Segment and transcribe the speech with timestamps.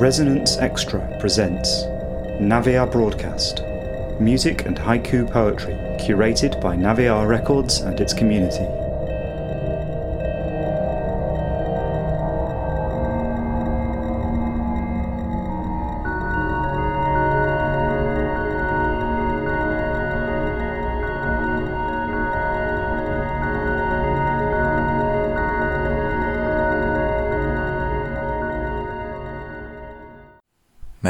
[0.00, 1.82] Resonance Extra presents
[2.40, 3.62] Naviar Broadcast
[4.18, 8.79] Music and Haiku Poetry, curated by Naviar Records and its community.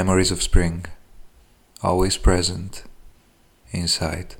[0.00, 0.86] Memories of spring,
[1.82, 2.84] always present
[3.70, 4.36] inside.